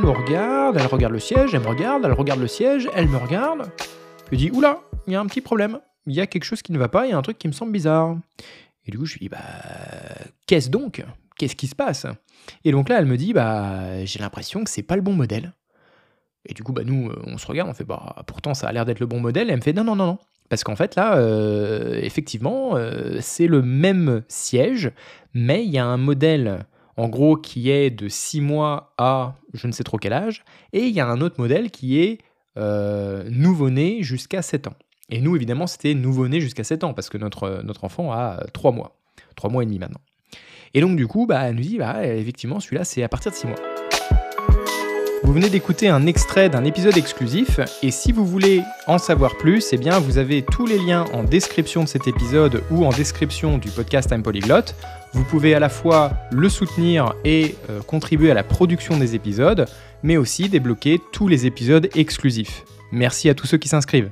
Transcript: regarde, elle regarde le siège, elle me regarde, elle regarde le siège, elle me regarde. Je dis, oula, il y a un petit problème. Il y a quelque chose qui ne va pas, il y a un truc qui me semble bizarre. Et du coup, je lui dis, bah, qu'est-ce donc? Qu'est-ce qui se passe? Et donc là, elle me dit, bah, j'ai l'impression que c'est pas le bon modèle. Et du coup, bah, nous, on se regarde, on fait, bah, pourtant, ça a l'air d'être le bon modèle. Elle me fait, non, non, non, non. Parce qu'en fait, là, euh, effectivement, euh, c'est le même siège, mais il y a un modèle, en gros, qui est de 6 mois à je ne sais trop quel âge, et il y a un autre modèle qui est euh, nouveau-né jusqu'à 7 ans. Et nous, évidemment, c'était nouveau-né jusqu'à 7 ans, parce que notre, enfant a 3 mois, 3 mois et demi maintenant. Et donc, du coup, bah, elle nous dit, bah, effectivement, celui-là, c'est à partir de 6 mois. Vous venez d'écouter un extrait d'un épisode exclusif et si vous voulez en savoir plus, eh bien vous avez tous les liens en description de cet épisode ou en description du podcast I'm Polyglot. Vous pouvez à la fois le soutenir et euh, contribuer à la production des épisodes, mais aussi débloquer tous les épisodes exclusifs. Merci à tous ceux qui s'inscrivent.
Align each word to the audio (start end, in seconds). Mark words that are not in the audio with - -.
regarde, 0.00 0.76
elle 0.78 0.86
regarde 0.86 1.12
le 1.12 1.18
siège, 1.18 1.54
elle 1.54 1.60
me 1.60 1.68
regarde, 1.68 2.04
elle 2.04 2.12
regarde 2.12 2.40
le 2.40 2.46
siège, 2.46 2.88
elle 2.94 3.08
me 3.08 3.16
regarde. 3.16 3.70
Je 4.30 4.36
dis, 4.36 4.50
oula, 4.50 4.80
il 5.06 5.12
y 5.12 5.16
a 5.16 5.20
un 5.20 5.26
petit 5.26 5.40
problème. 5.40 5.80
Il 6.06 6.14
y 6.14 6.20
a 6.20 6.26
quelque 6.26 6.44
chose 6.44 6.62
qui 6.62 6.72
ne 6.72 6.78
va 6.78 6.88
pas, 6.88 7.06
il 7.06 7.10
y 7.10 7.12
a 7.12 7.18
un 7.18 7.22
truc 7.22 7.38
qui 7.38 7.48
me 7.48 7.52
semble 7.52 7.72
bizarre. 7.72 8.16
Et 8.86 8.90
du 8.90 8.98
coup, 8.98 9.06
je 9.06 9.14
lui 9.14 9.20
dis, 9.20 9.28
bah, 9.28 9.38
qu'est-ce 10.46 10.70
donc? 10.70 11.04
Qu'est-ce 11.36 11.56
qui 11.56 11.66
se 11.66 11.74
passe? 11.74 12.06
Et 12.64 12.72
donc 12.72 12.88
là, 12.88 12.98
elle 12.98 13.06
me 13.06 13.16
dit, 13.16 13.32
bah, 13.32 14.04
j'ai 14.04 14.18
l'impression 14.18 14.64
que 14.64 14.70
c'est 14.70 14.82
pas 14.82 14.96
le 14.96 15.02
bon 15.02 15.12
modèle. 15.12 15.52
Et 16.46 16.54
du 16.54 16.62
coup, 16.62 16.72
bah, 16.72 16.82
nous, 16.84 17.12
on 17.26 17.38
se 17.38 17.46
regarde, 17.46 17.70
on 17.70 17.74
fait, 17.74 17.84
bah, 17.84 18.16
pourtant, 18.26 18.54
ça 18.54 18.68
a 18.68 18.72
l'air 18.72 18.84
d'être 18.84 19.00
le 19.00 19.06
bon 19.06 19.20
modèle. 19.20 19.50
Elle 19.50 19.56
me 19.56 19.62
fait, 19.62 19.72
non, 19.72 19.84
non, 19.84 19.94
non, 19.94 20.06
non. 20.06 20.18
Parce 20.48 20.64
qu'en 20.64 20.76
fait, 20.76 20.96
là, 20.96 21.16
euh, 21.16 21.98
effectivement, 22.02 22.76
euh, 22.76 23.18
c'est 23.20 23.46
le 23.46 23.62
même 23.62 24.22
siège, 24.28 24.90
mais 25.34 25.64
il 25.64 25.70
y 25.70 25.78
a 25.78 25.84
un 25.86 25.96
modèle, 25.96 26.66
en 26.96 27.08
gros, 27.08 27.36
qui 27.36 27.70
est 27.70 27.90
de 27.90 28.08
6 28.08 28.40
mois 28.40 28.94
à 28.98 29.36
je 29.54 29.66
ne 29.66 29.72
sais 29.72 29.84
trop 29.84 29.98
quel 29.98 30.12
âge, 30.12 30.44
et 30.72 30.84
il 30.84 30.94
y 30.94 31.00
a 31.00 31.06
un 31.06 31.20
autre 31.20 31.36
modèle 31.38 31.70
qui 31.70 32.00
est 32.00 32.18
euh, 32.58 33.24
nouveau-né 33.30 34.02
jusqu'à 34.02 34.42
7 34.42 34.66
ans. 34.66 34.74
Et 35.10 35.20
nous, 35.20 35.36
évidemment, 35.36 35.66
c'était 35.66 35.94
nouveau-né 35.94 36.40
jusqu'à 36.40 36.64
7 36.64 36.84
ans, 36.84 36.94
parce 36.94 37.10
que 37.10 37.18
notre, 37.18 37.62
enfant 37.82 38.12
a 38.12 38.44
3 38.52 38.72
mois, 38.72 38.96
3 39.36 39.50
mois 39.50 39.62
et 39.62 39.66
demi 39.66 39.78
maintenant. 39.78 40.00
Et 40.74 40.80
donc, 40.80 40.96
du 40.96 41.06
coup, 41.06 41.26
bah, 41.26 41.48
elle 41.48 41.56
nous 41.56 41.62
dit, 41.62 41.78
bah, 41.78 42.06
effectivement, 42.06 42.60
celui-là, 42.60 42.84
c'est 42.84 43.02
à 43.02 43.08
partir 43.08 43.30
de 43.30 43.36
6 43.36 43.46
mois. 43.46 43.56
Vous 45.24 45.32
venez 45.32 45.50
d'écouter 45.50 45.88
un 45.88 46.06
extrait 46.06 46.48
d'un 46.48 46.64
épisode 46.64 46.96
exclusif 46.96 47.60
et 47.82 47.92
si 47.92 48.10
vous 48.10 48.26
voulez 48.26 48.62
en 48.88 48.98
savoir 48.98 49.36
plus, 49.36 49.72
eh 49.72 49.76
bien 49.76 50.00
vous 50.00 50.18
avez 50.18 50.42
tous 50.42 50.66
les 50.66 50.78
liens 50.78 51.04
en 51.12 51.22
description 51.22 51.84
de 51.84 51.88
cet 51.88 52.08
épisode 52.08 52.64
ou 52.72 52.84
en 52.84 52.90
description 52.90 53.56
du 53.56 53.70
podcast 53.70 54.10
I'm 54.10 54.24
Polyglot. 54.24 54.74
Vous 55.14 55.24
pouvez 55.24 55.54
à 55.54 55.58
la 55.60 55.68
fois 55.68 56.12
le 56.30 56.48
soutenir 56.48 57.14
et 57.24 57.56
euh, 57.68 57.80
contribuer 57.82 58.30
à 58.30 58.34
la 58.34 58.42
production 58.42 58.96
des 58.96 59.14
épisodes, 59.14 59.66
mais 60.02 60.16
aussi 60.16 60.48
débloquer 60.48 61.00
tous 61.12 61.28
les 61.28 61.46
épisodes 61.46 61.88
exclusifs. 61.94 62.64
Merci 62.92 63.28
à 63.28 63.34
tous 63.34 63.46
ceux 63.46 63.58
qui 63.58 63.68
s'inscrivent. 63.68 64.10